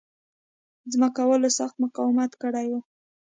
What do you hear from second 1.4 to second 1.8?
سخت